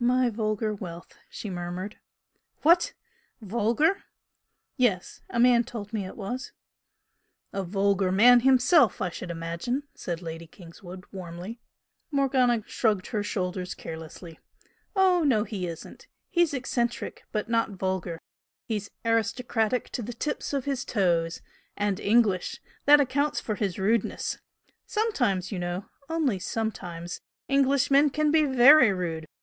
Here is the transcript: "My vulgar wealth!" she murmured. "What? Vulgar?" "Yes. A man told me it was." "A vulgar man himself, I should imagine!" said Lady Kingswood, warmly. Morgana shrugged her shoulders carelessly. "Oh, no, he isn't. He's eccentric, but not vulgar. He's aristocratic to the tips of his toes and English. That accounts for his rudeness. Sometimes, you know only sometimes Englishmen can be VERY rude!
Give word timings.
"My 0.00 0.30
vulgar 0.30 0.74
wealth!" 0.74 1.18
she 1.28 1.50
murmured. 1.50 1.98
"What? 2.62 2.94
Vulgar?" 3.42 4.04
"Yes. 4.78 5.20
A 5.28 5.38
man 5.38 5.64
told 5.64 5.92
me 5.92 6.06
it 6.06 6.16
was." 6.16 6.52
"A 7.52 7.62
vulgar 7.62 8.10
man 8.10 8.40
himself, 8.40 9.02
I 9.02 9.10
should 9.10 9.30
imagine!" 9.30 9.82
said 9.94 10.22
Lady 10.22 10.46
Kingswood, 10.46 11.04
warmly. 11.12 11.60
Morgana 12.10 12.62
shrugged 12.66 13.08
her 13.08 13.22
shoulders 13.22 13.74
carelessly. 13.74 14.40
"Oh, 14.94 15.24
no, 15.24 15.44
he 15.44 15.66
isn't. 15.66 16.06
He's 16.30 16.54
eccentric, 16.54 17.24
but 17.30 17.50
not 17.50 17.72
vulgar. 17.72 18.18
He's 18.64 18.90
aristocratic 19.04 19.90
to 19.90 20.00
the 20.00 20.14
tips 20.14 20.54
of 20.54 20.64
his 20.64 20.86
toes 20.86 21.42
and 21.76 22.00
English. 22.00 22.62
That 22.86 22.98
accounts 22.98 23.40
for 23.42 23.56
his 23.56 23.78
rudeness. 23.78 24.38
Sometimes, 24.86 25.52
you 25.52 25.58
know 25.58 25.84
only 26.08 26.38
sometimes 26.38 27.20
Englishmen 27.46 28.08
can 28.08 28.30
be 28.30 28.46
VERY 28.46 28.90
rude! 28.94 29.26